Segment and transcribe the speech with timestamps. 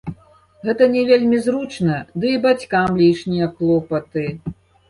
[0.69, 4.29] Гэта не вельмі зручна, ды і бацькам лішнія клопаты.